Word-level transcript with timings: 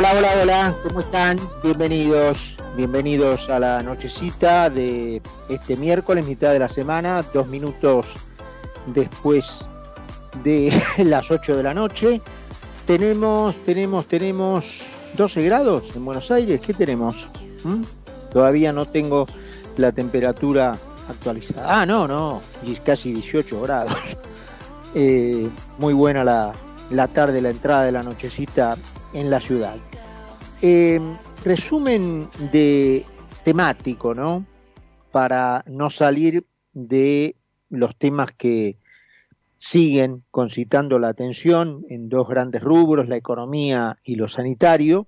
Hola, 0.00 0.14
hola, 0.16 0.30
hola, 0.42 0.76
¿cómo 0.82 1.00
están? 1.00 1.38
Bienvenidos, 1.62 2.56
bienvenidos 2.74 3.50
a 3.50 3.58
la 3.58 3.82
nochecita 3.82 4.70
de 4.70 5.20
este 5.50 5.76
miércoles, 5.76 6.26
mitad 6.26 6.52
de 6.52 6.58
la 6.58 6.70
semana, 6.70 7.22
dos 7.34 7.48
minutos 7.48 8.06
después 8.86 9.66
de 10.42 10.72
las 11.04 11.30
8 11.30 11.54
de 11.54 11.62
la 11.62 11.74
noche. 11.74 12.22
Tenemos, 12.86 13.54
tenemos, 13.66 14.06
tenemos 14.06 14.80
12 15.18 15.42
grados 15.42 15.94
en 15.94 16.02
Buenos 16.06 16.30
Aires, 16.30 16.60
¿qué 16.60 16.72
tenemos? 16.72 17.28
¿Mm? 17.62 17.82
Todavía 18.32 18.72
no 18.72 18.86
tengo 18.86 19.26
la 19.76 19.92
temperatura 19.92 20.78
actualizada. 21.10 21.82
Ah, 21.82 21.84
no, 21.84 22.08
no, 22.08 22.40
casi 22.86 23.12
18 23.12 23.60
grados. 23.60 23.92
Eh, 24.92 25.48
muy 25.78 25.94
buena 25.94 26.24
la, 26.24 26.52
la 26.90 27.06
tarde, 27.06 27.40
la 27.40 27.50
entrada 27.50 27.84
de 27.84 27.92
la 27.92 28.02
nochecita 28.02 28.76
en 29.12 29.30
la 29.30 29.40
ciudad. 29.40 29.76
Eh, 30.62 31.00
resumen 31.42 32.28
de 32.52 33.06
temático, 33.44 34.14
¿no? 34.14 34.44
Para 35.10 35.64
no 35.66 35.88
salir 35.88 36.44
de 36.74 37.34
los 37.70 37.96
temas 37.96 38.32
que 38.32 38.76
siguen 39.56 40.22
concitando 40.30 40.98
la 40.98 41.08
atención 41.08 41.84
en 41.88 42.08
dos 42.08 42.28
grandes 42.28 42.62
rubros, 42.62 43.08
la 43.08 43.16
economía 43.16 43.98
y 44.04 44.16
lo 44.16 44.28
sanitario. 44.28 45.06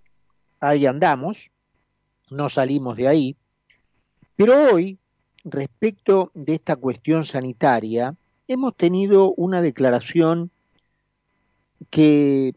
Ahí 0.60 0.86
andamos, 0.86 1.50
no 2.30 2.48
salimos 2.48 2.96
de 2.96 3.08
ahí. 3.08 3.36
Pero 4.36 4.72
hoy, 4.72 4.98
respecto 5.44 6.30
de 6.34 6.54
esta 6.54 6.76
cuestión 6.76 7.24
sanitaria, 7.24 8.14
hemos 8.48 8.74
tenido 8.76 9.32
una 9.34 9.60
declaración 9.60 10.50
que 11.90 12.54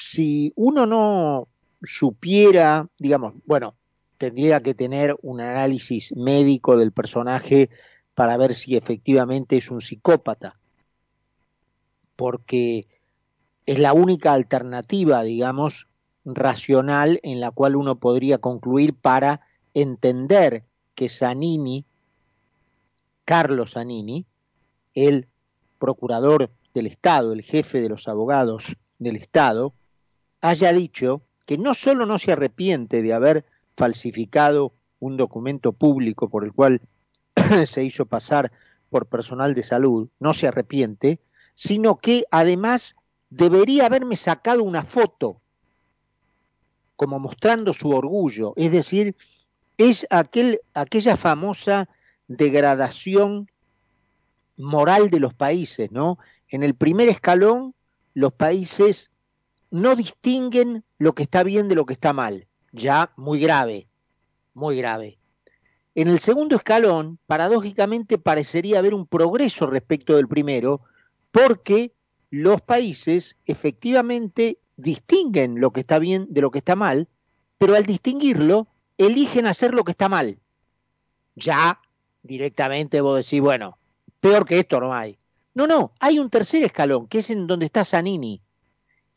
si 0.00 0.52
uno 0.56 0.86
no 0.86 1.48
supiera, 1.82 2.88
digamos, 2.98 3.34
bueno, 3.44 3.74
tendría 4.16 4.60
que 4.60 4.74
tener 4.74 5.14
un 5.20 5.42
análisis 5.42 6.16
médico 6.16 6.78
del 6.78 6.90
personaje 6.90 7.68
para 8.14 8.38
ver 8.38 8.54
si 8.54 8.76
efectivamente 8.76 9.58
es 9.58 9.70
un 9.70 9.82
psicópata, 9.82 10.58
porque 12.16 12.88
es 13.66 13.78
la 13.78 13.92
única 13.92 14.32
alternativa, 14.32 15.22
digamos, 15.22 15.86
racional 16.24 17.20
en 17.22 17.40
la 17.40 17.50
cual 17.50 17.76
uno 17.76 17.96
podría 17.96 18.38
concluir 18.38 18.94
para 18.94 19.42
entender 19.74 20.64
que 20.94 21.10
Zanini, 21.10 21.84
Carlos 23.26 23.72
Zanini, 23.72 24.24
el 24.94 25.28
procurador 25.78 26.50
del 26.72 26.86
Estado, 26.86 27.34
el 27.34 27.42
jefe 27.42 27.82
de 27.82 27.90
los 27.90 28.08
abogados 28.08 28.76
del 28.98 29.16
Estado, 29.16 29.74
haya 30.40 30.72
dicho 30.72 31.22
que 31.46 31.58
no 31.58 31.74
solo 31.74 32.06
no 32.06 32.18
se 32.18 32.32
arrepiente 32.32 33.02
de 33.02 33.12
haber 33.12 33.44
falsificado 33.76 34.72
un 34.98 35.16
documento 35.16 35.72
público 35.72 36.28
por 36.28 36.44
el 36.44 36.52
cual 36.52 36.80
se 37.66 37.84
hizo 37.84 38.06
pasar 38.06 38.52
por 38.90 39.06
personal 39.06 39.54
de 39.54 39.62
salud, 39.62 40.08
no 40.18 40.34
se 40.34 40.48
arrepiente, 40.48 41.20
sino 41.54 41.96
que 41.96 42.24
además 42.30 42.96
debería 43.30 43.86
haberme 43.86 44.16
sacado 44.16 44.62
una 44.62 44.84
foto 44.84 45.40
como 46.96 47.18
mostrando 47.18 47.72
su 47.72 47.88
orgullo, 47.90 48.52
es 48.56 48.72
decir, 48.72 49.16
es 49.78 50.06
aquel, 50.10 50.60
aquella 50.74 51.16
famosa 51.16 51.88
degradación 52.28 53.48
moral 54.58 55.08
de 55.08 55.20
los 55.20 55.32
países, 55.32 55.90
¿no? 55.90 56.18
En 56.48 56.62
el 56.62 56.74
primer 56.74 57.08
escalón, 57.08 57.74
los 58.12 58.32
países 58.32 59.09
no 59.70 59.96
distinguen 59.96 60.84
lo 60.98 61.14
que 61.14 61.22
está 61.22 61.42
bien 61.42 61.68
de 61.68 61.74
lo 61.74 61.86
que 61.86 61.92
está 61.92 62.12
mal, 62.12 62.46
ya 62.72 63.12
muy 63.16 63.40
grave, 63.40 63.86
muy 64.54 64.76
grave. 64.76 65.18
En 65.94 66.08
el 66.08 66.20
segundo 66.20 66.56
escalón, 66.56 67.18
paradójicamente, 67.26 68.18
parecería 68.18 68.78
haber 68.78 68.94
un 68.94 69.06
progreso 69.06 69.66
respecto 69.66 70.16
del 70.16 70.28
primero, 70.28 70.82
porque 71.30 71.92
los 72.30 72.60
países 72.60 73.36
efectivamente 73.44 74.58
distinguen 74.76 75.60
lo 75.60 75.72
que 75.72 75.80
está 75.80 75.98
bien 75.98 76.26
de 76.30 76.40
lo 76.40 76.50
que 76.50 76.58
está 76.58 76.76
mal, 76.76 77.08
pero 77.58 77.74
al 77.74 77.84
distinguirlo, 77.84 78.68
eligen 78.98 79.46
hacer 79.46 79.74
lo 79.74 79.84
que 79.84 79.92
está 79.92 80.08
mal. 80.08 80.38
Ya 81.34 81.80
directamente 82.22 83.00
vos 83.00 83.24
decís, 83.24 83.40
bueno, 83.40 83.78
peor 84.20 84.46
que 84.46 84.58
esto 84.58 84.80
no 84.80 84.94
hay. 84.94 85.18
No, 85.54 85.66
no, 85.66 85.92
hay 85.98 86.18
un 86.18 86.30
tercer 86.30 86.62
escalón, 86.62 87.08
que 87.08 87.18
es 87.18 87.30
en 87.30 87.46
donde 87.46 87.66
está 87.66 87.84
Zanini, 87.84 88.40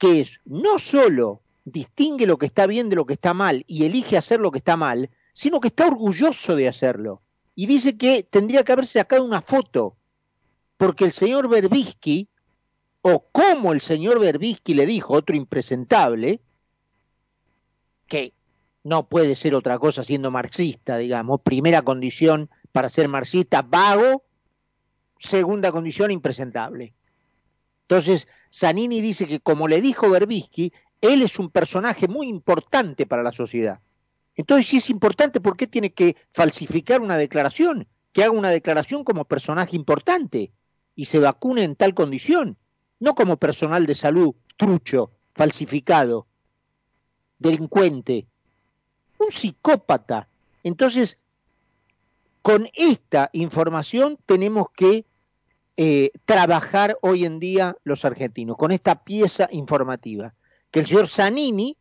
que 0.03 0.19
es 0.19 0.41
no 0.43 0.79
solo 0.79 1.41
distingue 1.63 2.27
lo 2.27 2.37
que 2.37 2.45
está 2.45 2.67
bien 2.67 2.89
de 2.89 2.97
lo 2.97 3.05
que 3.05 3.13
está 3.13 3.33
mal 3.33 3.63
y 3.67 3.85
elige 3.85 4.17
hacer 4.17 4.41
lo 4.41 4.51
que 4.51 4.57
está 4.57 4.75
mal, 4.75 5.09
sino 5.33 5.61
que 5.61 5.69
está 5.69 5.87
orgulloso 5.87 6.57
de 6.57 6.67
hacerlo. 6.67 7.21
Y 7.55 7.67
dice 7.67 7.95
que 7.95 8.27
tendría 8.29 8.65
que 8.65 8.73
haberse 8.73 8.99
sacado 8.99 9.23
una 9.23 9.41
foto, 9.41 9.95
porque 10.75 11.05
el 11.05 11.13
señor 11.13 11.47
Berbisky, 11.47 12.27
o 13.01 13.29
como 13.31 13.71
el 13.71 13.79
señor 13.79 14.19
Berbisky 14.19 14.73
le 14.73 14.85
dijo, 14.85 15.13
otro 15.13 15.37
impresentable, 15.37 16.41
que 18.05 18.33
no 18.83 19.07
puede 19.07 19.35
ser 19.35 19.55
otra 19.55 19.79
cosa 19.79 20.03
siendo 20.03 20.31
marxista, 20.31 20.97
digamos, 20.97 21.39
primera 21.39 21.81
condición 21.81 22.49
para 22.73 22.89
ser 22.89 23.07
marxista, 23.07 23.61
vago, 23.61 24.25
segunda 25.17 25.71
condición, 25.71 26.11
impresentable. 26.11 26.93
Entonces, 27.83 28.27
Zanini 28.53 29.01
dice 29.01 29.27
que 29.27 29.39
como 29.39 29.67
le 29.67 29.81
dijo 29.81 30.09
Berbisky, 30.09 30.73
él 31.01 31.21
es 31.21 31.37
un 31.37 31.49
personaje 31.49 32.07
muy 32.07 32.27
importante 32.27 33.05
para 33.05 33.23
la 33.23 33.31
sociedad. 33.33 33.81
Entonces, 34.35 34.67
si 34.67 34.77
es 34.77 34.89
importante, 34.89 35.41
¿por 35.41 35.57
qué 35.57 35.67
tiene 35.67 35.91
que 35.91 36.15
falsificar 36.31 37.01
una 37.01 37.17
declaración? 37.17 37.87
Que 38.13 38.23
haga 38.23 38.31
una 38.31 38.49
declaración 38.49 39.03
como 39.03 39.25
personaje 39.25 39.75
importante 39.75 40.51
y 40.95 41.05
se 41.05 41.19
vacune 41.19 41.63
en 41.63 41.75
tal 41.75 41.93
condición, 41.93 42.57
no 42.99 43.15
como 43.15 43.37
personal 43.37 43.85
de 43.85 43.95
salud 43.95 44.35
trucho, 44.57 45.11
falsificado, 45.33 46.27
delincuente, 47.39 48.27
un 49.19 49.31
psicópata. 49.31 50.29
Entonces, 50.63 51.17
con 52.41 52.69
esta 52.73 53.29
información 53.33 54.17
tenemos 54.25 54.67
que 54.75 55.05
eh, 55.75 56.11
trabajar 56.25 56.97
hoy 57.01 57.25
en 57.25 57.39
día 57.39 57.75
los 57.83 58.05
argentinos, 58.05 58.57
con 58.57 58.71
esta 58.71 59.03
pieza 59.03 59.47
informativa. 59.51 60.33
Que 60.71 60.81
el 60.81 60.87
señor 60.87 61.07
Zanini 61.07 61.77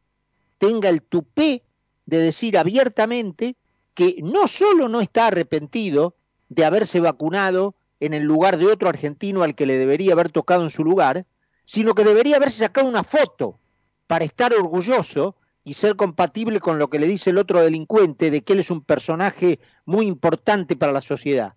tenga 0.58 0.88
el 0.88 1.02
tupé 1.02 1.62
de 2.06 2.18
decir 2.18 2.56
abiertamente 2.56 3.56
que 3.94 4.16
no 4.22 4.48
solo 4.48 4.88
no 4.88 5.00
está 5.00 5.26
arrepentido 5.26 6.14
de 6.48 6.64
haberse 6.64 7.00
vacunado 7.00 7.74
en 8.00 8.14
el 8.14 8.24
lugar 8.24 8.58
de 8.58 8.66
otro 8.66 8.88
argentino 8.88 9.42
al 9.42 9.54
que 9.54 9.66
le 9.66 9.78
debería 9.78 10.14
haber 10.14 10.30
tocado 10.30 10.64
en 10.64 10.70
su 10.70 10.84
lugar, 10.84 11.26
sino 11.64 11.94
que 11.94 12.04
debería 12.04 12.36
haberse 12.36 12.58
sacado 12.58 12.88
una 12.88 13.04
foto 13.04 13.58
para 14.06 14.24
estar 14.24 14.52
orgulloso 14.52 15.36
y 15.64 15.74
ser 15.74 15.96
compatible 15.96 16.60
con 16.60 16.78
lo 16.78 16.90
que 16.90 16.98
le 16.98 17.06
dice 17.06 17.30
el 17.30 17.38
otro 17.38 17.60
delincuente 17.60 18.30
de 18.30 18.42
que 18.42 18.54
él 18.54 18.60
es 18.60 18.70
un 18.70 18.82
personaje 18.82 19.60
muy 19.84 20.06
importante 20.06 20.76
para 20.76 20.92
la 20.92 21.00
sociedad. 21.00 21.54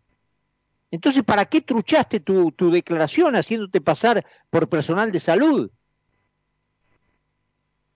Entonces, 0.91 1.23
¿para 1.23 1.45
qué 1.45 1.61
truchaste 1.61 2.19
tu, 2.19 2.51
tu 2.51 2.71
declaración 2.71 3.35
haciéndote 3.35 3.81
pasar 3.81 4.25
por 4.49 4.69
personal 4.69 5.11
de 5.11 5.19
salud? 5.19 5.71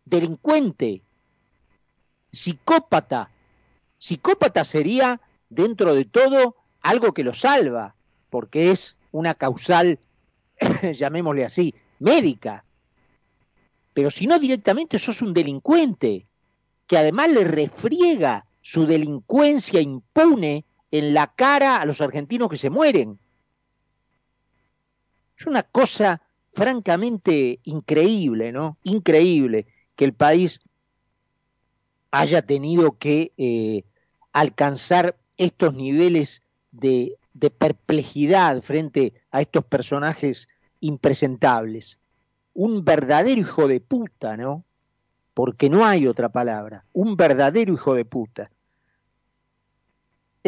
Delincuente, 0.06 1.02
psicópata. 2.32 3.30
Psicópata 3.98 4.66
sería, 4.66 5.22
dentro 5.50 5.94
de 5.94 6.06
todo, 6.06 6.56
algo 6.82 7.14
que 7.14 7.24
lo 7.24 7.34
salva, 7.34 7.96
porque 8.30 8.72
es 8.72 8.96
una 9.12 9.34
causal, 9.34 10.00
llamémosle 10.98 11.46
así, 11.46 11.76
médica. 12.00 12.64
Pero 13.94 14.12
si 14.12 14.28
no 14.28 14.40
directamente 14.40 15.00
sos 15.00 15.22
un 15.22 15.34
delincuente, 15.34 16.26
que 16.88 16.98
además 16.98 17.30
le 17.32 17.44
refriega 17.44 18.46
su 18.62 18.86
delincuencia 18.86 19.82
impune 19.82 20.66
en 20.92 21.14
la 21.14 21.28
cara 21.28 21.78
a 21.78 21.86
los 21.86 22.02
argentinos 22.02 22.50
que 22.50 22.58
se 22.58 22.70
mueren. 22.70 23.20
Es 25.38 25.46
una 25.46 25.64
cosa 25.64 26.22
francamente 26.52 27.60
increíble, 27.64 28.52
¿no? 28.52 28.78
Increíble 28.84 29.68
que 29.96 30.06
el 30.06 30.14
país 30.14 30.60
haya 32.12 32.42
tenido 32.42 32.98
que 32.98 33.32
eh, 33.38 33.84
alcanzar 34.34 35.16
estos 35.38 35.74
niveles 35.74 36.44
de, 36.72 37.18
de 37.34 37.50
perplejidad 37.50 38.62
frente 38.62 39.14
a 39.32 39.42
estos 39.42 39.64
personajes 39.66 40.48
impresentables. 40.80 42.00
Un 42.54 42.84
verdadero 42.84 43.40
hijo 43.40 43.68
de 43.68 43.80
puta, 43.80 44.38
¿no? 44.38 44.66
Porque 45.34 45.70
no 45.70 45.86
hay 45.86 46.08
otra 46.08 46.30
palabra. 46.30 46.84
Un 46.92 47.16
verdadero 47.16 47.74
hijo 47.74 47.94
de 47.94 48.06
puta. 48.06 48.52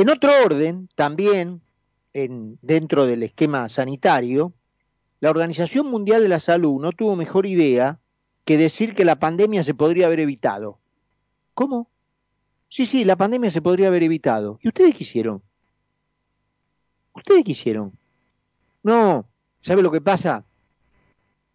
En 0.01 0.09
otro 0.09 0.31
orden, 0.43 0.89
también 0.95 1.61
en, 2.13 2.57
dentro 2.63 3.05
del 3.05 3.21
esquema 3.21 3.69
sanitario, 3.69 4.51
la 5.19 5.29
Organización 5.29 5.91
Mundial 5.91 6.23
de 6.23 6.27
la 6.27 6.39
Salud 6.39 6.81
no 6.81 6.91
tuvo 6.91 7.15
mejor 7.15 7.45
idea 7.45 7.99
que 8.43 8.57
decir 8.57 8.95
que 8.95 9.05
la 9.05 9.17
pandemia 9.17 9.63
se 9.63 9.75
podría 9.75 10.07
haber 10.07 10.21
evitado. 10.21 10.79
¿Cómo? 11.53 11.87
Sí, 12.67 12.87
sí, 12.87 13.05
la 13.05 13.15
pandemia 13.15 13.51
se 13.51 13.61
podría 13.61 13.89
haber 13.89 14.01
evitado. 14.01 14.57
¿Y 14.63 14.69
ustedes 14.69 14.95
qué 14.95 15.03
hicieron? 15.03 15.43
¿Ustedes 17.13 17.43
qué 17.43 17.51
hicieron? 17.51 17.95
No, 18.81 19.29
¿sabe 19.59 19.83
lo 19.83 19.91
que 19.91 20.01
pasa? 20.01 20.45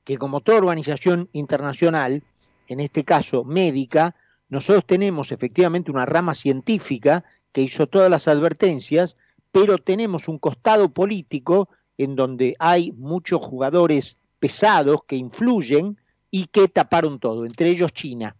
Que 0.05 0.19
como 0.19 0.41
toda 0.41 0.59
organización 0.59 1.29
internacional, 1.33 2.23
en 2.69 2.79
este 2.79 3.03
caso 3.03 3.43
médica, 3.43 4.15
nosotros 4.49 4.87
tenemos 4.87 5.33
efectivamente 5.33 5.91
una 5.91 6.07
rama 6.07 6.37
científica 6.37 7.25
que 7.57 7.63
hizo 7.63 7.87
todas 7.87 8.11
las 8.11 8.29
advertencias, 8.29 9.17
pero 9.51 9.79
tenemos 9.79 10.29
un 10.29 10.39
costado 10.39 10.91
político 10.91 11.71
en 11.97 12.15
donde 12.15 12.55
hay 12.59 12.93
muchos 12.93 13.41
jugadores 13.41 14.19
pesados 14.39 15.05
que 15.07 15.17
influyen 15.17 15.99
y 16.31 16.49
que 16.49 16.69
taparon 16.69 17.19
todo, 17.19 17.47
entre 17.47 17.71
ellos 17.71 17.95
China. 17.95 18.37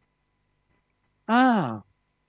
Ah, 1.27 1.83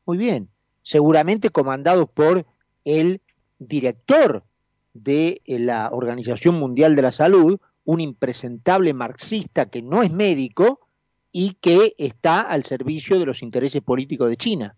muy 0.06 0.16
bien, 0.18 0.48
seguramente 0.82 1.50
comandados 1.50 2.08
por 2.08 2.46
el 2.86 3.20
director 3.60 4.46
de 4.94 5.42
la 5.46 5.90
Organización 5.92 6.56
Mundial 6.56 6.96
de 6.96 7.02
la 7.02 7.12
Salud, 7.12 7.60
un 7.84 8.00
impresentable 8.00 8.94
marxista 8.94 9.66
que 9.66 9.82
no 9.82 10.04
es 10.04 10.10
médico 10.10 10.88
y 11.34 11.56
que 11.56 11.96
está 11.98 12.40
al 12.40 12.64
servicio 12.64 13.20
de 13.20 13.26
los 13.26 13.44
intereses 13.44 13.82
políticos 13.82 14.30
de 14.30 14.38
China. 14.38 14.78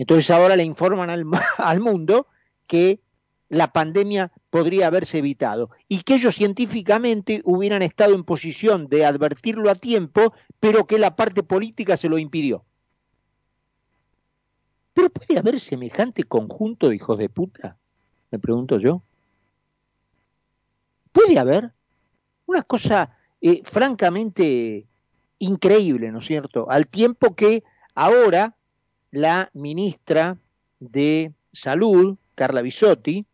Entonces 0.00 0.30
ahora 0.30 0.56
le 0.56 0.64
informan 0.64 1.10
al, 1.10 1.26
al 1.58 1.80
mundo 1.80 2.26
que 2.66 3.00
la 3.50 3.70
pandemia 3.70 4.32
podría 4.48 4.86
haberse 4.86 5.18
evitado 5.18 5.68
y 5.88 6.04
que 6.04 6.14
ellos 6.14 6.36
científicamente 6.36 7.42
hubieran 7.44 7.82
estado 7.82 8.14
en 8.14 8.24
posición 8.24 8.88
de 8.88 9.04
advertirlo 9.04 9.68
a 9.68 9.74
tiempo, 9.74 10.32
pero 10.58 10.86
que 10.86 10.98
la 10.98 11.16
parte 11.16 11.42
política 11.42 11.98
se 11.98 12.08
lo 12.08 12.16
impidió. 12.16 12.64
Pero 14.94 15.10
puede 15.10 15.38
haber 15.38 15.60
semejante 15.60 16.24
conjunto 16.24 16.88
de 16.88 16.96
hijos 16.96 17.18
de 17.18 17.28
puta, 17.28 17.76
me 18.30 18.38
pregunto 18.38 18.78
yo. 18.78 19.02
Puede 21.12 21.38
haber 21.38 21.72
una 22.46 22.62
cosa 22.62 23.18
eh, 23.42 23.60
francamente 23.64 24.86
increíble, 25.40 26.10
¿no 26.10 26.20
es 26.20 26.24
cierto? 26.24 26.70
Al 26.70 26.86
tiempo 26.86 27.34
que 27.34 27.64
ahora 27.94 28.56
la 29.10 29.50
ministra 29.54 30.38
de 30.78 31.32
Salud, 31.52 32.16
Carla 32.34 32.62
Bisotti, 32.62 33.26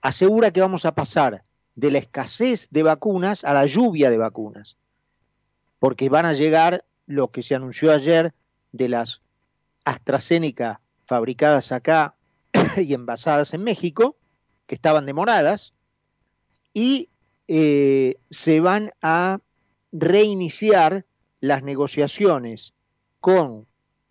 asegura 0.00 0.50
que 0.50 0.60
vamos 0.60 0.84
a 0.84 0.94
pasar 0.94 1.44
de 1.76 1.90
la 1.90 1.98
escasez 1.98 2.66
de 2.70 2.82
vacunas 2.82 3.44
a 3.44 3.54
la 3.54 3.66
lluvia 3.66 4.10
de 4.10 4.18
vacunas, 4.18 4.76
porque 5.78 6.08
van 6.08 6.26
a 6.26 6.32
llegar 6.32 6.84
lo 7.06 7.30
que 7.30 7.42
se 7.42 7.54
anunció 7.54 7.92
ayer 7.92 8.34
de 8.72 8.88
las 8.88 9.22
AstraZeneca 9.84 10.80
fabricadas 11.06 11.70
acá 11.70 12.16
y 12.76 12.94
envasadas 12.94 13.54
en 13.54 13.62
México, 13.62 14.16
que 14.66 14.74
estaban 14.74 15.06
demoradas, 15.06 15.72
y 16.74 17.08
eh, 17.46 18.16
se 18.30 18.60
van 18.60 18.90
a 19.00 19.38
reiniciar 19.92 21.06
las 21.40 21.62
negociaciones 21.62 22.74
con 23.20 23.67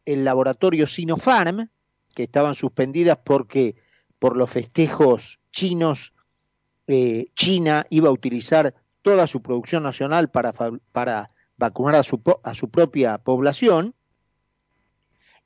el 0.08 0.24
laboratorio 0.24 0.88
Sinopharm, 0.88 1.70
que 2.16 2.24
estaban 2.24 2.56
suspendidas 2.56 3.20
porque 3.24 3.76
por 4.20 4.38
los 4.38 4.50
festejos 4.50 5.40
chinos, 5.52 6.14
eh, 6.88 7.28
China 7.36 7.86
iba 7.90 8.08
a 8.08 8.14
utilizar 8.14 8.74
toda 9.02 9.28
su 9.28 9.42
producción 9.42 9.84
nacional 9.84 10.30
para, 10.30 10.54
vacunar 11.58 11.96
a 11.96 12.04
su, 12.04 12.70
propia 12.70 13.18
población, 13.18 13.94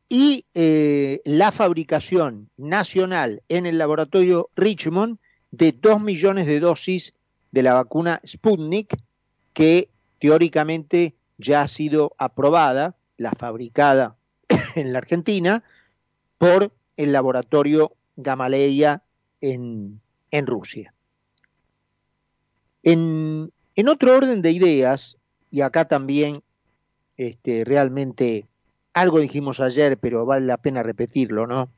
y 0.08 0.46
eh, 0.54 1.22
la 1.26 1.52
fabricación 1.52 2.50
nacional 2.58 3.42
en 3.50 3.66
el 3.66 3.78
laboratorio 3.78 4.50
Richmond 4.56 5.18
de 5.50 5.72
dos 5.72 6.02
millones 6.02 6.46
de 6.46 6.60
dosis 6.60 7.14
de 7.52 7.64
la 7.64 7.74
vacuna 7.74 8.22
Sputnik, 8.28 8.96
que 9.54 9.90
teóricamente 10.20 11.16
ya 11.38 11.64
ha 11.64 11.68
sido 11.68 12.14
aprobada, 12.20 12.96
la 13.18 13.32
fabricada 13.32 14.18
en 14.76 14.94
la 14.94 15.00
Argentina, 15.00 15.64
por 16.38 16.72
el 16.98 17.12
laboratorio 17.12 17.94
Gamaleya 18.16 19.04
en, 19.42 20.02
en 20.32 20.48
Rusia. 20.48 20.94
En, 22.84 23.52
en, 23.76 23.90
otro 23.90 24.16
orden 24.16 24.42
de 24.42 24.52
ideas, 24.52 25.18
y 25.52 25.62
acá 25.62 25.88
también 25.88 26.42
este, 27.18 27.64
realmente 27.64 28.48
algo 28.94 29.20
dijimos 29.20 29.60
ayer, 29.60 29.98
pero 29.98 30.26
vale 30.26 30.46
la 30.46 30.58
pena 30.58 30.84
repetirlo, 30.84 31.48
¿no? 31.48 31.70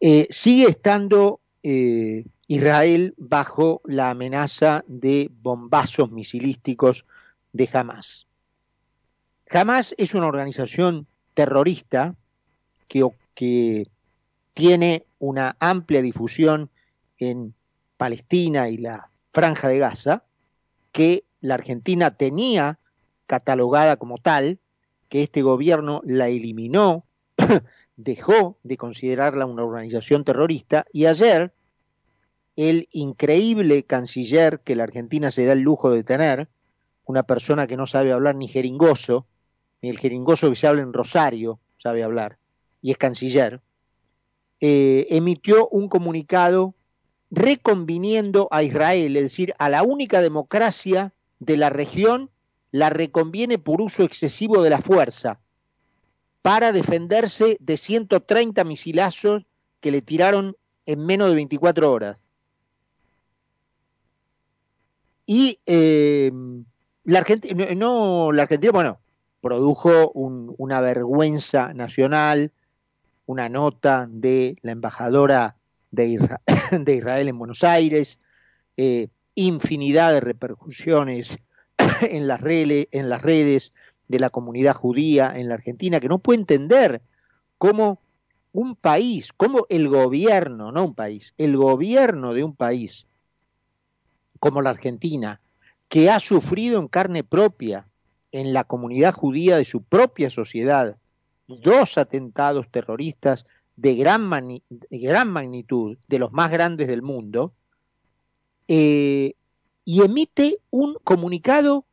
Eh, 0.00 0.26
sigue 0.30 0.66
estando 0.66 1.40
eh, 1.62 2.24
Israel 2.46 3.14
bajo 3.18 3.82
la 3.84 4.10
amenaza 4.10 4.82
de 4.88 5.30
bombazos 5.30 6.10
misilísticos 6.10 7.04
de 7.52 7.68
Hamas. 7.72 8.26
Hamas 9.52 9.96
es 9.98 10.14
una 10.14 10.28
organización 10.28 11.08
terrorista 11.34 12.14
que 12.86 13.86
tiene 14.54 15.06
una 15.18 15.56
amplia 15.58 16.02
difusión 16.02 16.70
en 17.18 17.54
Palestina 17.96 18.68
y 18.68 18.76
la 18.76 19.10
franja 19.32 19.66
de 19.66 19.78
Gaza, 19.78 20.24
que 20.92 21.24
la 21.40 21.54
Argentina 21.54 22.12
tenía 22.12 22.78
catalogada 23.26 23.96
como 23.96 24.18
tal, 24.18 24.58
que 25.08 25.24
este 25.24 25.42
gobierno 25.42 26.00
la 26.04 26.28
eliminó, 26.28 27.04
dejó 27.96 28.56
de 28.62 28.76
considerarla 28.76 29.46
una 29.46 29.64
organización 29.64 30.24
terrorista 30.24 30.86
y 30.92 31.06
ayer 31.06 31.52
el 32.54 32.88
increíble 32.92 33.82
canciller 33.82 34.60
que 34.60 34.76
la 34.76 34.84
Argentina 34.84 35.32
se 35.32 35.44
da 35.44 35.54
el 35.54 35.60
lujo 35.60 35.90
de 35.90 36.04
tener, 36.04 36.48
una 37.04 37.24
persona 37.24 37.66
que 37.66 37.76
no 37.76 37.88
sabe 37.88 38.12
hablar 38.12 38.36
ni 38.36 38.46
jeringoso, 38.46 39.26
ni 39.82 39.88
el 39.88 39.98
jeringoso 39.98 40.50
que 40.50 40.56
se 40.56 40.66
habla 40.66 40.82
en 40.82 40.92
Rosario 40.92 41.58
sabe 41.78 42.02
hablar, 42.02 42.38
y 42.82 42.90
es 42.90 42.98
canciller, 42.98 43.60
eh, 44.60 45.06
emitió 45.10 45.68
un 45.68 45.88
comunicado 45.88 46.74
reconviniendo 47.30 48.48
a 48.50 48.62
Israel, 48.62 49.16
es 49.16 49.22
decir, 49.22 49.54
a 49.58 49.68
la 49.68 49.82
única 49.82 50.20
democracia 50.20 51.12
de 51.38 51.56
la 51.56 51.70
región, 51.70 52.30
la 52.72 52.90
reconviene 52.90 53.58
por 53.58 53.80
uso 53.80 54.02
excesivo 54.02 54.62
de 54.62 54.70
la 54.70 54.80
fuerza, 54.82 55.40
para 56.42 56.72
defenderse 56.72 57.56
de 57.60 57.76
130 57.76 58.64
misilazos 58.64 59.44
que 59.80 59.90
le 59.90 60.02
tiraron 60.02 60.56
en 60.86 61.04
menos 61.04 61.28
de 61.28 61.34
24 61.36 61.90
horas. 61.90 62.20
Y 65.26 65.60
eh, 65.66 66.32
la 67.04 67.18
Argentina, 67.20 67.66
no, 67.76 68.32
la 68.32 68.42
Argentina, 68.42 68.72
bueno, 68.72 68.98
produjo 69.40 70.10
una 70.12 70.80
vergüenza 70.80 71.72
nacional, 71.72 72.52
una 73.26 73.48
nota 73.48 74.06
de 74.10 74.56
la 74.62 74.72
embajadora 74.72 75.56
de, 75.90 76.18
Israel 76.86 77.28
en 77.28 77.38
Buenos 77.38 77.64
Aires, 77.64 78.20
eh, 78.76 79.08
infinidad 79.34 80.12
de 80.12 80.20
repercusiones 80.20 81.38
en 82.02 82.28
las, 82.28 82.40
en 82.44 83.08
las 83.08 83.22
redes 83.22 83.72
de 84.08 84.18
la 84.18 84.30
comunidad 84.30 84.74
judía 84.74 85.32
en 85.36 85.48
la 85.48 85.54
Argentina, 85.54 86.00
que 86.00 86.08
no 86.08 86.18
puede 86.18 86.40
entender 86.40 87.00
cómo 87.58 88.00
un 88.52 88.74
país, 88.74 89.32
cómo 89.36 89.66
el 89.68 89.88
gobierno, 89.88 90.72
no 90.72 90.84
un 90.86 90.94
país, 90.94 91.34
el 91.38 91.56
gobierno 91.56 92.34
de 92.34 92.42
un 92.42 92.54
país 92.54 93.06
como 94.40 94.62
la 94.62 94.70
Argentina, 94.70 95.40
que 95.88 96.10
ha 96.10 96.18
sufrido 96.18 96.80
en 96.80 96.88
carne 96.88 97.22
propia 97.22 97.86
en 98.32 98.52
la 98.52 98.64
comunidad 98.64 99.14
judía 99.14 99.56
de 99.56 99.64
su 99.64 99.82
propia 99.82 100.30
sociedad 100.30 100.96
dos 101.58 101.98
atentados 101.98 102.68
terroristas 102.70 103.46
de 103.76 103.94
gran, 103.96 104.30
gran 104.90 105.32
magnitud, 105.32 105.96
de 106.06 106.18
los 106.18 106.32
más 106.32 106.50
grandes 106.50 106.86
del 106.88 107.02
mundo, 107.02 107.52
eh, 108.68 109.34
y 109.84 110.02
emite 110.02 110.58
un 110.70 110.96
comunicado 111.02 111.84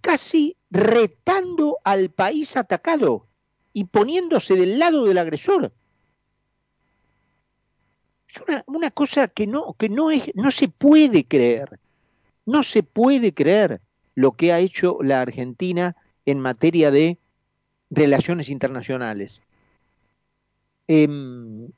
casi 0.00 0.56
retando 0.70 1.78
al 1.82 2.10
país 2.10 2.56
atacado 2.56 3.26
y 3.72 3.84
poniéndose 3.84 4.54
del 4.54 4.78
lado 4.78 5.04
del 5.06 5.18
agresor. 5.18 5.72
Es 8.28 8.40
una, 8.46 8.62
una 8.66 8.90
cosa 8.92 9.26
que 9.26 9.46
no, 9.46 9.74
que 9.74 9.88
no 9.88 10.12
es, 10.12 10.30
no 10.34 10.50
se 10.52 10.68
puede 10.68 11.24
creer. 11.24 11.80
No 12.46 12.62
se 12.62 12.82
puede 12.82 13.34
creer 13.34 13.80
lo 14.14 14.32
que 14.32 14.52
ha 14.52 14.58
hecho 14.60 14.98
la 15.02 15.20
Argentina 15.20 15.96
en 16.26 16.40
materia 16.40 16.90
de 16.90 17.18
relaciones 17.90 18.48
internacionales. 18.48 19.40
Em, 20.86 21.70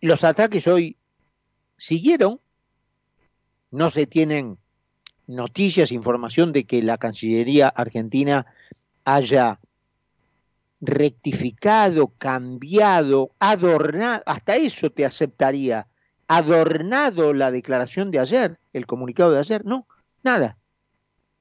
los 0.00 0.24
ataques 0.24 0.66
hoy 0.66 0.96
siguieron, 1.78 2.40
no 3.70 3.90
se 3.90 4.06
tienen 4.06 4.58
noticias, 5.26 5.92
información 5.92 6.52
de 6.52 6.64
que 6.64 6.82
la 6.82 6.98
Cancillería 6.98 7.68
argentina 7.68 8.46
haya 9.04 9.60
rectificado, 10.80 12.08
cambiado, 12.18 13.30
adornado, 13.38 14.22
hasta 14.26 14.56
eso 14.56 14.90
te 14.90 15.04
aceptaría, 15.04 15.88
adornado 16.28 17.32
la 17.32 17.50
declaración 17.50 18.10
de 18.10 18.18
ayer, 18.18 18.58
el 18.72 18.86
comunicado 18.86 19.32
de 19.32 19.38
ayer, 19.38 19.64
no, 19.64 19.86
nada. 20.22 20.58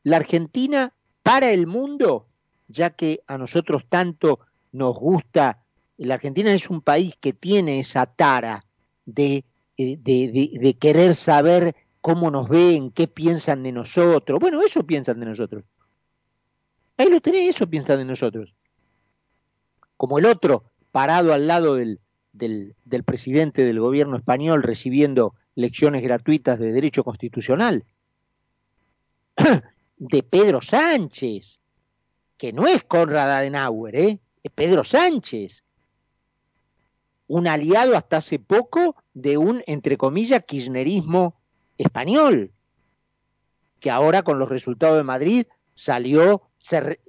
La 0.03 0.17
Argentina 0.17 0.93
para 1.21 1.51
el 1.51 1.67
mundo, 1.67 2.27
ya 2.67 2.91
que 2.91 3.21
a 3.27 3.37
nosotros 3.37 3.85
tanto 3.87 4.39
nos 4.71 4.95
gusta, 4.95 5.63
la 5.97 6.15
Argentina 6.15 6.53
es 6.53 6.69
un 6.69 6.81
país 6.81 7.15
que 7.19 7.33
tiene 7.33 7.79
esa 7.79 8.05
tara 8.05 8.65
de, 9.05 9.45
eh, 9.77 9.97
de 9.97 10.77
querer 10.79 11.15
saber 11.15 11.75
cómo 12.01 12.29
nos 12.29 12.49
ven, 12.49 12.91
qué 12.91 13.07
piensan 13.07 13.63
de 13.63 13.71
nosotros. 13.71 14.37
Bueno, 14.39 14.61
eso 14.61 14.85
piensan 14.85 15.21
de 15.21 15.25
nosotros. 15.25 15.63
Ahí 16.97 17.09
lo 17.09 17.21
tenés, 17.21 17.55
eso 17.55 17.69
piensan 17.69 17.97
de 17.99 18.05
nosotros. 18.05 18.53
Como 19.95 20.19
el 20.19 20.25
otro, 20.25 20.65
parado 20.91 21.33
al 21.33 21.47
lado 21.47 21.75
del, 21.75 22.01
del, 22.33 22.75
del 22.83 23.03
presidente 23.03 23.63
del 23.63 23.79
gobierno 23.79 24.17
español 24.17 24.63
recibiendo 24.63 25.33
lecciones 25.55 26.03
gratuitas 26.03 26.59
de 26.59 26.73
derecho 26.73 27.05
constitucional. 27.05 27.85
De 30.05 30.21
Pedro 30.21 30.61
Sánchez, 30.61 31.61
que 32.37 32.51
no 32.51 32.67
es 32.67 32.83
Conrad 32.83 33.31
Adenauer, 33.31 33.95
¿eh? 33.95 34.19
es 34.43 34.51
Pedro 34.51 34.83
Sánchez, 34.83 35.63
un 37.27 37.47
aliado 37.47 37.95
hasta 37.95 38.17
hace 38.17 38.37
poco 38.37 38.97
de 39.13 39.37
un, 39.37 39.63
entre 39.65 39.95
comillas, 39.95 40.43
kirchnerismo 40.45 41.39
español, 41.77 42.51
que 43.79 43.89
ahora 43.89 44.23
con 44.23 44.39
los 44.39 44.49
resultados 44.49 44.97
de 44.97 45.03
Madrid 45.03 45.45
salió, 45.73 46.49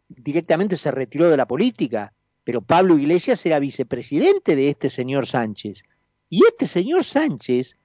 directamente 0.08 0.76
se 0.76 0.92
retiró 0.92 1.28
de 1.28 1.36
la 1.36 1.48
política, 1.48 2.12
pero 2.44 2.62
Pablo 2.62 2.96
Iglesias 2.96 3.44
era 3.44 3.58
vicepresidente 3.58 4.54
de 4.54 4.68
este 4.68 4.88
señor 4.88 5.26
Sánchez. 5.26 5.82
Y 6.30 6.44
este 6.44 6.68
señor 6.68 7.02
Sánchez 7.02 7.76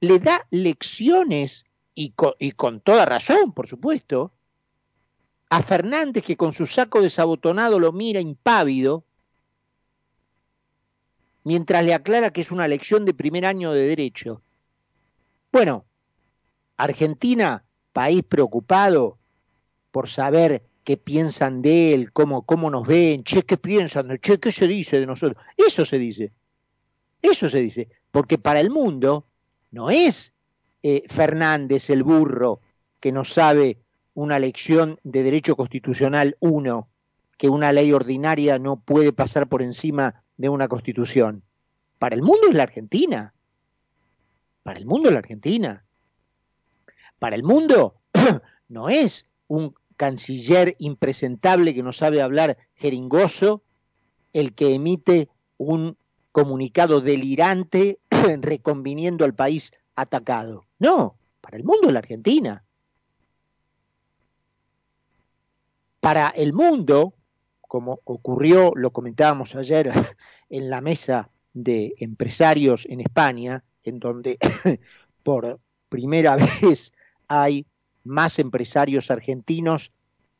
le 0.00 0.18
da 0.18 0.46
lecciones, 0.50 1.64
y 1.94 2.10
con, 2.10 2.80
toda 2.80 3.06
razón, 3.06 3.54
por 3.54 3.68
supuesto, 3.68 4.33
a 5.54 5.62
Fernández 5.62 6.24
que 6.24 6.36
con 6.36 6.52
su 6.52 6.66
saco 6.66 7.00
desabotonado 7.00 7.78
lo 7.78 7.92
mira 7.92 8.20
impávido, 8.20 9.04
mientras 11.44 11.84
le 11.84 11.94
aclara 11.94 12.32
que 12.32 12.40
es 12.40 12.50
una 12.50 12.66
lección 12.66 13.04
de 13.04 13.14
primer 13.14 13.46
año 13.46 13.70
de 13.70 13.86
derecho. 13.86 14.42
Bueno, 15.52 15.84
Argentina, 16.76 17.64
país 17.92 18.24
preocupado 18.24 19.16
por 19.92 20.08
saber 20.08 20.64
qué 20.82 20.96
piensan 20.96 21.62
de 21.62 21.94
él, 21.94 22.12
cómo, 22.12 22.42
cómo 22.42 22.68
nos 22.68 22.84
ven, 22.84 23.22
che, 23.22 23.44
qué 23.44 23.56
piensan, 23.56 24.18
che, 24.18 24.40
qué 24.40 24.50
se 24.50 24.66
dice 24.66 24.98
de 24.98 25.06
nosotros. 25.06 25.40
Eso 25.56 25.84
se 25.84 26.00
dice. 26.00 26.32
Eso 27.22 27.48
se 27.48 27.60
dice. 27.60 27.88
Porque 28.10 28.38
para 28.38 28.58
el 28.58 28.70
mundo 28.70 29.28
no 29.70 29.90
es 29.90 30.32
eh, 30.82 31.04
Fernández 31.08 31.90
el 31.90 32.02
burro 32.02 32.60
que 32.98 33.12
no 33.12 33.24
sabe 33.24 33.83
una 34.14 34.38
lección 34.38 34.98
de 35.02 35.22
derecho 35.22 35.56
constitucional 35.56 36.36
uno, 36.40 36.88
que 37.36 37.48
una 37.48 37.72
ley 37.72 37.92
ordinaria 37.92 38.58
no 38.58 38.76
puede 38.76 39.12
pasar 39.12 39.48
por 39.48 39.60
encima 39.62 40.22
de 40.36 40.48
una 40.48 40.68
constitución. 40.68 41.42
Para 41.98 42.14
el 42.14 42.22
mundo 42.22 42.48
es 42.48 42.54
la 42.54 42.62
Argentina. 42.62 43.34
Para 44.62 44.78
el 44.78 44.86
mundo 44.86 45.08
es 45.08 45.12
la 45.12 45.18
Argentina 45.18 45.84
para 47.24 47.36
el 47.36 47.42
mundo 47.42 47.94
no 48.68 48.88
es 48.88 49.26
un 49.48 49.74
canciller 49.96 50.76
impresentable 50.78 51.74
que 51.74 51.82
no 51.82 51.92
sabe 51.92 52.20
hablar 52.20 52.58
jeringoso 52.74 53.62
el 54.32 54.54
que 54.54 54.74
emite 54.74 55.28
un 55.56 55.96
comunicado 56.32 57.00
delirante 57.00 57.98
reconviniendo 58.40 59.24
al 59.24 59.34
país 59.34 59.72
atacado. 59.94 60.66
No, 60.78 61.16
para 61.40 61.56
el 61.56 61.64
mundo 61.64 61.86
es 61.86 61.92
la 61.92 62.00
Argentina. 62.00 62.63
Para 66.04 66.28
el 66.28 66.52
mundo, 66.52 67.14
como 67.62 68.00
ocurrió, 68.04 68.72
lo 68.76 68.90
comentábamos 68.90 69.54
ayer 69.54 69.90
en 70.50 70.68
la 70.68 70.82
mesa 70.82 71.30
de 71.54 71.94
empresarios 71.96 72.84
en 72.90 73.00
España, 73.00 73.64
en 73.84 74.00
donde 74.00 74.36
por 75.22 75.58
primera 75.88 76.36
vez 76.60 76.92
hay 77.26 77.64
más 78.04 78.38
empresarios 78.38 79.10
argentinos 79.10 79.92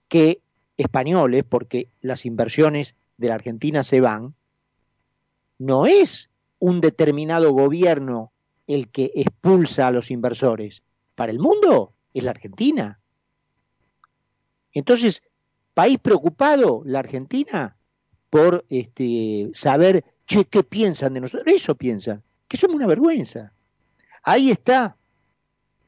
que 0.08 0.42
españoles, 0.76 1.44
porque 1.48 1.88
las 2.02 2.26
inversiones 2.26 2.94
de 3.16 3.28
la 3.28 3.36
Argentina 3.36 3.84
se 3.84 4.02
van, 4.02 4.34
no 5.58 5.86
es 5.86 6.28
un 6.58 6.82
determinado 6.82 7.52
gobierno 7.52 8.32
el 8.66 8.90
que 8.90 9.12
expulsa 9.14 9.86
a 9.86 9.92
los 9.92 10.10
inversores. 10.10 10.82
Para 11.14 11.32
el 11.32 11.38
mundo 11.38 11.94
es 12.12 12.22
la 12.22 12.32
Argentina. 12.32 13.00
Entonces, 14.74 15.22
país 15.74 15.98
preocupado, 15.98 16.82
la 16.84 17.00
Argentina, 17.00 17.76
por 18.30 18.64
este, 18.68 19.50
saber, 19.52 20.04
¿qué 20.26 20.44
piensan 20.62 21.14
de 21.14 21.20
nosotros? 21.20 21.54
Eso 21.54 21.74
piensan, 21.74 22.22
que 22.48 22.56
somos 22.56 22.76
una 22.76 22.86
vergüenza. 22.86 23.52
Ahí 24.22 24.50
está 24.50 24.96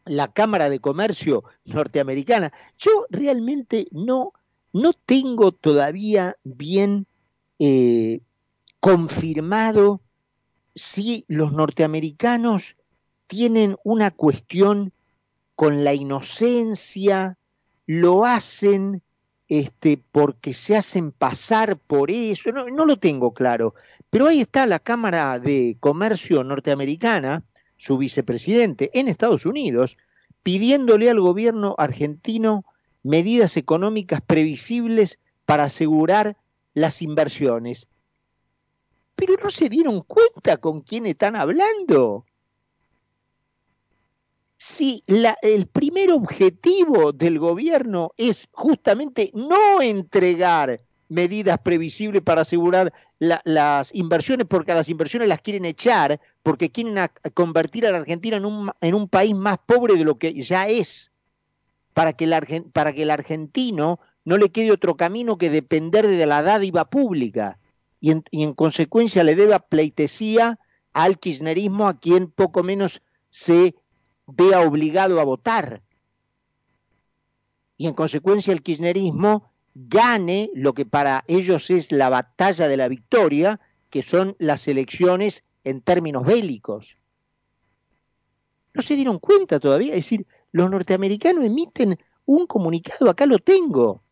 la 0.05 0.33
Cámara 0.33 0.71
de 0.71 0.81
Comercio 0.81 1.45
norteamericana. 1.64 2.52
Yo 2.78 3.07
realmente 3.11 3.88
no, 3.90 4.33
no 4.73 4.93
tengo 4.93 5.52
todavía 5.52 6.37
bien 6.45 7.07
eh, 7.59 8.21
confirmado 8.81 10.00
si 10.75 11.25
los 11.26 11.52
norteamericanos 11.52 12.76
tienen 13.26 13.76
una 13.83 14.11
cuestión 14.11 14.93
con 15.55 15.85
la 15.85 15.95
inocencia, 15.95 17.38
lo 17.87 18.25
hacen 18.25 19.02
este, 19.49 20.00
porque 20.12 20.55
se 20.55 20.76
hacen 20.76 21.12
pasar 21.12 21.76
por 21.76 22.11
eso, 22.11 22.50
no, 22.53 22.67
no 22.67 22.85
lo 22.85 22.99
tengo 22.99 23.33
claro, 23.33 23.75
pero 24.11 24.26
ahí 24.26 24.41
está 24.41 24.67
la 24.67 24.79
Cámara 24.79 25.38
de 25.38 25.76
Comercio 25.81 26.43
norteamericana, 26.43 27.45
su 27.76 27.99
vicepresidente 27.99 28.91
en 28.99 29.09
Estados 29.09 29.47
Unidos, 29.47 29.97
pidiéndole 30.43 31.11
al 31.11 31.21
gobierno 31.21 31.75
argentino 31.79 32.65
medidas 33.03 33.57
económicas 33.57 34.21
previsibles 34.21 35.19
para 35.45 35.65
asegurar 35.65 36.37
las 36.75 37.03
inversiones. 37.03 37.88
Pero 39.15 39.35
no 39.43 39.50
se 39.50 39.69
dieron 39.69 40.03
cuenta 40.03 40.59
con 40.59 40.83
quién 40.83 41.07
están 41.07 41.37
hablando. 41.37 42.26
Si 44.56 45.02
la, 45.06 45.36
el 45.42 45.66
primer 45.66 46.12
objetivo 46.12 47.12
del 47.12 47.38
gobierno 47.38 48.12
es 48.16 48.48
justamente 48.52 49.30
no 49.34 49.82
entregar 49.82 50.80
medidas 51.08 51.58
previsibles 51.58 52.22
para 52.22 52.42
asegurar 52.42 52.92
las 53.18 53.94
inversiones, 53.94 54.46
porque 54.48 54.75
las 54.75 54.88
inversiones 54.88 55.28
las 55.28 55.40
quieren 55.40 55.64
echar, 55.64 56.20
porque 56.42 56.70
quieren 56.70 56.96
convertir 57.34 57.86
a 57.86 57.92
la 57.92 57.98
Argentina 57.98 58.36
en 58.36 58.44
un, 58.44 58.70
en 58.80 58.94
un 58.94 59.08
país 59.08 59.34
más 59.34 59.58
pobre 59.64 59.94
de 59.94 60.04
lo 60.04 60.18
que 60.18 60.42
ya 60.42 60.66
es, 60.68 61.12
para 61.94 62.12
que, 62.12 62.64
para 62.72 62.92
que 62.92 63.02
el 63.02 63.10
argentino 63.10 64.00
no 64.25 64.36
le 64.36 64.50
quede 64.50 64.72
otro 64.72 64.96
camino 64.96 65.38
que 65.38 65.50
depender 65.50 66.06
de 66.06 66.26
la 66.26 66.42
dádiva 66.42 66.90
pública 66.90 67.58
y 68.00 68.10
en, 68.10 68.25
y 68.30 68.42
en 68.42 68.54
consecuencia 68.54 69.25
le 69.25 69.36
deba 69.36 69.60
pleitesía 69.60 70.58
al 70.92 71.18
kirchnerismo 71.18 71.88
a 71.88 71.98
quien 71.98 72.30
poco 72.30 72.62
menos 72.62 73.00
se 73.30 73.75
vea 74.26 74.61
obligado 74.61 75.21
a 75.21 75.25
votar. 75.25 75.83
Y 77.76 77.87
en 77.87 77.95
consecuencia 77.95 78.52
el 78.52 78.62
kirchnerismo 78.62 79.50
gane 79.75 80.50
lo 80.54 80.73
que 80.73 80.87
para 80.87 81.25
ellos 81.26 81.71
es 81.71 81.92
la 81.92 82.09
batalla 82.09 82.68
de 82.68 82.76
la 82.76 82.88
victoria, 82.88 83.61
que 83.90 84.02
son 84.02 84.35
las 84.38 84.66
elecciones 84.68 85.45
en 85.64 85.80
términos 85.83 86.25
bélicos. 86.25 86.97
No 88.73 88.83
se 88.83 88.97
dieron 88.97 89.18
cuenta 89.18 89.61
todavía, 89.61 89.95
es 89.95 90.04
decir, 90.04 90.26
los 90.52 90.71
norteamericanos 90.71 91.45
emiten 91.45 91.99
un 92.25 92.47
comunicado, 92.47 93.11
acá 93.11 93.26
lo 93.26 93.38
tengo. 93.38 94.02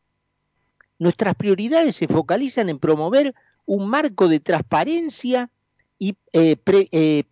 Nuestras 0.98 1.34
prioridades 1.34 1.96
se 1.96 2.08
focalizan 2.08 2.68
en 2.68 2.78
promover 2.78 3.34
un 3.66 3.88
marco 3.88 4.28
de 4.28 4.40
transparencia 4.40 5.50
y, 5.98 6.16
eh, 6.32 6.56
eh, 6.66 7.24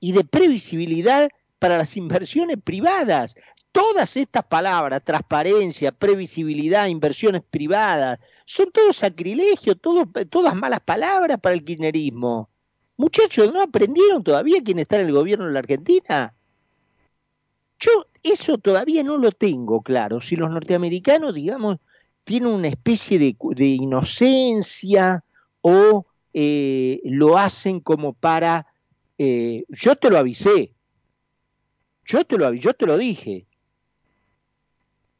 y 0.00 0.12
de 0.12 0.24
previsibilidad 0.24 1.30
para 1.58 1.78
las 1.78 1.96
inversiones 1.96 2.58
privadas 2.62 3.34
todas 3.72 4.16
estas 4.16 4.44
palabras, 4.44 5.04
transparencia, 5.04 5.92
previsibilidad, 5.92 6.88
inversiones 6.88 7.42
privadas, 7.48 8.18
son 8.44 8.70
todos 8.72 8.96
sacrilegios, 8.96 9.76
todas 10.30 10.56
malas 10.56 10.80
palabras 10.80 11.38
para 11.40 11.54
el 11.54 11.64
kirchnerismo. 11.64 12.48
Muchachos, 12.96 13.52
¿no 13.52 13.62
aprendieron 13.62 14.24
todavía 14.24 14.62
quién 14.64 14.80
está 14.80 15.00
en 15.00 15.06
el 15.06 15.12
gobierno 15.12 15.46
de 15.46 15.52
la 15.52 15.60
Argentina? 15.60 16.34
Yo 17.78 18.06
eso 18.22 18.58
todavía 18.58 19.04
no 19.04 19.16
lo 19.16 19.30
tengo 19.30 19.82
claro. 19.82 20.20
Si 20.20 20.34
los 20.34 20.50
norteamericanos, 20.50 21.34
digamos, 21.34 21.78
tienen 22.24 22.50
una 22.50 22.68
especie 22.68 23.18
de, 23.18 23.64
inocencia 23.64 25.22
o 25.60 26.06
eh, 26.32 27.00
lo 27.04 27.38
hacen 27.38 27.80
como 27.80 28.12
para... 28.12 28.66
Eh, 29.18 29.64
yo 29.68 29.94
te 29.94 30.10
lo 30.10 30.18
avisé. 30.18 30.72
Yo 32.08 32.24
te 32.24 32.38
lo, 32.38 32.54
yo 32.54 32.72
te 32.72 32.86
lo 32.86 32.96
dije. 32.96 33.44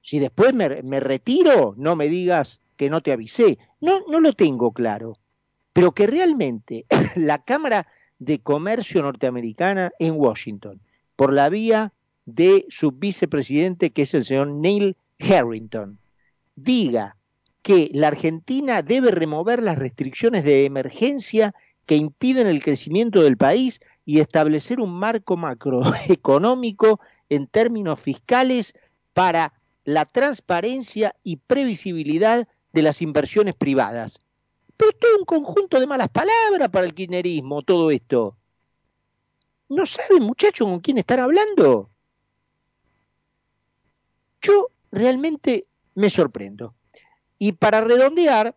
Si 0.02 0.18
después 0.18 0.54
me, 0.54 1.00
retiro, 1.00 1.74
no 1.76 1.96
me 1.96 2.08
digas 2.08 2.62
que 2.78 2.88
no 2.88 3.02
te 3.02 3.12
avisé. 3.12 3.58
No, 3.82 4.00
no 4.08 4.20
lo 4.20 4.32
tengo 4.32 4.72
claro. 4.72 5.18
Pero 5.74 5.92
que 5.92 6.06
realmente 6.06 6.86
la 7.14 7.44
Cámara 7.44 7.86
de 8.18 8.40
Comercio 8.40 9.02
norteamericana 9.02 9.92
en 9.98 10.14
Washington, 10.14 10.80
por 11.14 11.34
la 11.34 11.50
vía 11.50 11.92
de 12.24 12.64
su 12.70 12.90
vicepresidente, 12.90 13.90
que 13.90 14.02
es 14.02 14.14
el 14.14 14.24
señor 14.24 14.48
Neil 14.48 14.96
Harrington, 15.20 15.98
diga 16.56 17.16
que 17.60 17.90
la 17.92 18.08
Argentina 18.08 18.80
debe 18.80 19.10
remover 19.10 19.62
las 19.62 19.76
restricciones 19.76 20.42
de 20.42 20.64
emergencia 20.64 21.54
que 21.84 21.96
impiden 21.96 22.46
el 22.46 22.62
crecimiento 22.62 23.22
del 23.22 23.36
país 23.36 23.80
y 24.08 24.20
establecer 24.20 24.80
un 24.80 24.94
marco 24.94 25.36
macroeconómico 25.36 26.98
en 27.28 27.46
términos 27.46 28.00
fiscales 28.00 28.72
para 29.12 29.52
la 29.84 30.06
transparencia 30.06 31.14
y 31.22 31.36
previsibilidad 31.36 32.48
de 32.72 32.82
las 32.82 33.02
inversiones 33.02 33.54
privadas. 33.54 34.18
Pero 34.78 34.92
todo 34.92 35.18
un 35.18 35.26
conjunto 35.26 35.78
de 35.78 35.86
malas 35.86 36.08
palabras 36.08 36.70
para 36.70 36.86
el 36.86 36.94
kirchnerismo, 36.94 37.60
todo 37.60 37.90
esto. 37.90 38.34
¿No 39.68 39.84
saben, 39.84 40.22
muchachos, 40.22 40.66
con 40.66 40.80
quién 40.80 40.96
están 40.96 41.20
hablando? 41.20 41.90
Yo 44.40 44.68
realmente 44.90 45.66
me 45.94 46.08
sorprendo. 46.08 46.74
Y 47.38 47.52
para 47.52 47.82
redondear, 47.82 48.56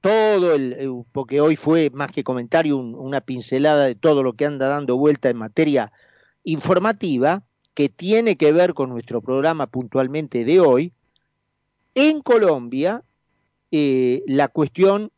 todo 0.00 0.54
el, 0.54 1.04
porque 1.12 1.40
hoy 1.40 1.56
fue 1.56 1.90
más 1.90 2.12
que 2.12 2.24
comentario 2.24 2.76
una 2.76 3.20
pincelada 3.20 3.86
de 3.86 3.94
todo 3.94 4.22
lo 4.22 4.34
que 4.34 4.46
anda 4.46 4.68
dando 4.68 4.96
vuelta 4.96 5.28
en 5.30 5.36
materia 5.36 5.92
informativa, 6.44 7.42
que 7.74 7.88
tiene 7.88 8.36
que 8.36 8.52
ver 8.52 8.72
con 8.72 8.88
nuestro 8.90 9.20
programa 9.20 9.66
puntualmente 9.66 10.44
de 10.44 10.60
hoy, 10.60 10.92
en 11.94 12.20
Colombia 12.20 13.02
eh, 13.70 14.22
la 14.26 14.48
cuestión 14.48 15.10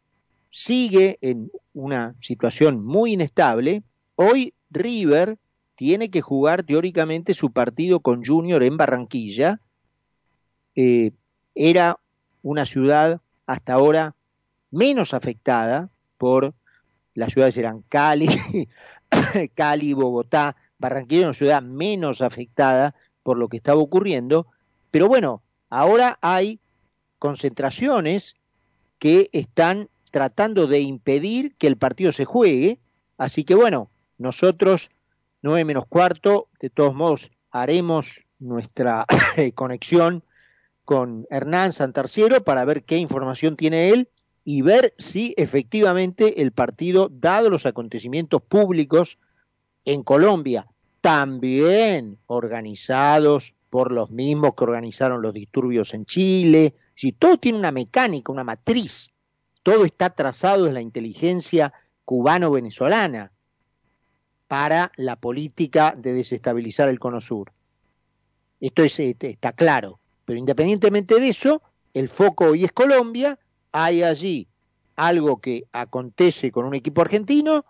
sigue 0.50 1.18
en 1.20 1.50
una 1.74 2.14
situación 2.20 2.84
muy 2.84 3.12
inestable. 3.12 3.82
Hoy 4.14 4.54
River 4.70 5.38
tiene 5.74 6.10
que 6.10 6.20
jugar 6.20 6.62
teóricamente 6.62 7.34
su 7.34 7.52
partido 7.52 8.00
con 8.00 8.24
Junior 8.24 8.62
en 8.62 8.76
Barranquilla. 8.76 9.60
Eh, 10.74 11.12
era 11.54 11.98
una 12.42 12.66
ciudad 12.66 13.20
hasta 13.46 13.74
ahora 13.74 14.14
menos 14.70 15.14
afectada 15.14 15.90
por 16.16 16.54
las 17.14 17.32
ciudades 17.32 17.56
eran 17.56 17.82
Cali, 17.88 18.28
Cali, 19.54 19.92
Bogotá, 19.92 20.56
Barranquilla 20.78 21.26
una 21.26 21.34
ciudad 21.34 21.62
menos 21.62 22.20
afectada 22.20 22.94
por 23.22 23.36
lo 23.36 23.48
que 23.48 23.56
estaba 23.56 23.80
ocurriendo, 23.80 24.46
pero 24.90 25.08
bueno, 25.08 25.42
ahora 25.68 26.18
hay 26.22 26.60
concentraciones 27.18 28.36
que 28.98 29.28
están 29.32 29.88
tratando 30.10 30.66
de 30.66 30.80
impedir 30.80 31.54
que 31.56 31.66
el 31.66 31.76
partido 31.76 32.12
se 32.12 32.24
juegue, 32.24 32.78
así 33.16 33.44
que 33.44 33.54
bueno, 33.54 33.90
nosotros, 34.18 34.90
nueve 35.42 35.64
menos 35.64 35.86
cuarto, 35.86 36.48
de 36.60 36.70
todos 36.70 36.94
modos 36.94 37.30
haremos 37.50 38.22
nuestra 38.38 39.04
conexión 39.54 40.22
con 40.84 41.26
Hernán 41.30 41.72
Santarciero 41.72 42.44
para 42.44 42.64
ver 42.64 42.84
qué 42.84 42.96
información 42.96 43.56
tiene 43.56 43.90
él 43.90 44.08
y 44.50 44.62
ver 44.62 44.94
si 44.96 45.34
efectivamente 45.36 46.40
el 46.40 46.52
partido, 46.52 47.10
dado 47.12 47.50
los 47.50 47.66
acontecimientos 47.66 48.40
públicos 48.40 49.18
en 49.84 50.02
Colombia, 50.02 50.66
también 51.02 52.16
organizados 52.24 53.52
por 53.68 53.92
los 53.92 54.10
mismos 54.10 54.54
que 54.54 54.64
organizaron 54.64 55.20
los 55.20 55.34
disturbios 55.34 55.92
en 55.92 56.06
Chile. 56.06 56.74
Si 56.94 57.12
todo 57.12 57.36
tiene 57.36 57.58
una 57.58 57.72
mecánica, 57.72 58.32
una 58.32 58.42
matriz, 58.42 59.10
todo 59.62 59.84
está 59.84 60.08
trazado 60.08 60.66
en 60.66 60.72
la 60.72 60.80
inteligencia 60.80 61.74
cubano-venezolana 62.06 63.30
para 64.46 64.92
la 64.96 65.16
política 65.16 65.94
de 65.94 66.14
desestabilizar 66.14 66.88
el 66.88 66.98
Cono 66.98 67.20
Sur. 67.20 67.52
Esto 68.62 68.82
este, 68.82 69.28
está 69.28 69.52
claro. 69.52 70.00
Pero 70.24 70.38
independientemente 70.38 71.20
de 71.20 71.28
eso, 71.28 71.60
el 71.92 72.08
foco 72.08 72.46
hoy 72.46 72.64
es 72.64 72.72
Colombia, 72.72 73.38
hay 73.72 74.02
allí 74.02 74.48
algo 74.96 75.40
que 75.40 75.64
acontece 75.72 76.50
con 76.50 76.64
un 76.64 76.74
equipo 76.74 77.00
argentino 77.00 77.64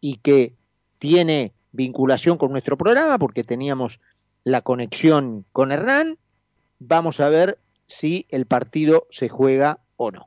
y 0.00 0.16
que 0.16 0.54
tiene 0.98 1.52
vinculación 1.72 2.38
con 2.38 2.52
nuestro 2.52 2.76
programa 2.76 3.18
porque 3.18 3.44
teníamos 3.44 4.00
la 4.44 4.62
conexión 4.62 5.44
con 5.52 5.72
Hernán. 5.72 6.18
Vamos 6.78 7.20
a 7.20 7.28
ver 7.28 7.58
si 7.86 8.26
el 8.28 8.46
partido 8.46 9.06
se 9.10 9.28
juega 9.28 9.80
o 9.96 10.10
no. 10.10 10.26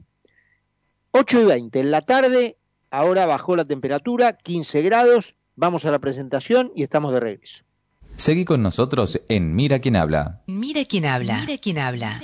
8 1.11 1.41
y 1.41 1.45
20 1.45 1.79
en 1.79 1.91
la 1.91 2.01
tarde, 2.01 2.57
ahora 2.89 3.25
bajó 3.25 3.55
la 3.55 3.65
temperatura, 3.65 4.33
15 4.33 4.81
grados, 4.81 5.35
vamos 5.55 5.85
a 5.85 5.91
la 5.91 5.99
presentación 5.99 6.71
y 6.75 6.83
estamos 6.83 7.13
de 7.13 7.19
regreso. 7.19 7.63
Seguí 8.15 8.45
con 8.45 8.61
nosotros 8.61 9.21
en 9.27 9.55
Mira 9.55 9.79
quién 9.79 9.95
habla. 9.95 10.43
Mira 10.45 10.85
quién 10.85 11.05
habla. 11.05 11.39
Mira 11.41 11.57
quién 11.59 11.79
habla. 11.79 12.21